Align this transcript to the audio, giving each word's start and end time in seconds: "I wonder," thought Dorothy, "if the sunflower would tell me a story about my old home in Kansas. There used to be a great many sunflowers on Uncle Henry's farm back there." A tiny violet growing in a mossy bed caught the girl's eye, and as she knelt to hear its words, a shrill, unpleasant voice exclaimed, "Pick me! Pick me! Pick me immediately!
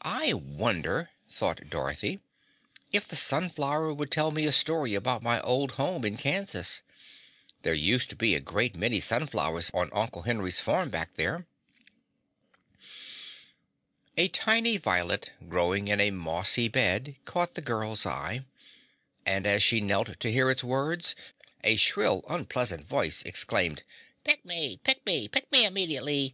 "I 0.00 0.32
wonder," 0.32 1.10
thought 1.28 1.68
Dorothy, 1.68 2.18
"if 2.92 3.06
the 3.06 3.14
sunflower 3.14 3.92
would 3.92 4.10
tell 4.10 4.30
me 4.30 4.46
a 4.46 4.52
story 4.52 4.94
about 4.94 5.22
my 5.22 5.38
old 5.42 5.72
home 5.72 6.02
in 6.06 6.16
Kansas. 6.16 6.80
There 7.60 7.74
used 7.74 8.08
to 8.08 8.16
be 8.16 8.34
a 8.34 8.40
great 8.40 8.74
many 8.74 9.00
sunflowers 9.00 9.70
on 9.74 9.90
Uncle 9.92 10.22
Henry's 10.22 10.60
farm 10.60 10.88
back 10.88 11.12
there." 11.16 11.46
A 14.16 14.28
tiny 14.28 14.78
violet 14.78 15.34
growing 15.46 15.88
in 15.88 16.00
a 16.00 16.10
mossy 16.10 16.68
bed 16.68 17.16
caught 17.26 17.52
the 17.52 17.60
girl's 17.60 18.06
eye, 18.06 18.46
and 19.26 19.46
as 19.46 19.62
she 19.62 19.78
knelt 19.78 20.18
to 20.20 20.32
hear 20.32 20.50
its 20.50 20.64
words, 20.64 21.14
a 21.62 21.76
shrill, 21.76 22.24
unpleasant 22.30 22.86
voice 22.86 23.22
exclaimed, 23.24 23.82
"Pick 24.24 24.42
me! 24.46 24.78
Pick 24.82 25.04
me! 25.04 25.28
Pick 25.28 25.52
me 25.52 25.66
immediately! 25.66 26.32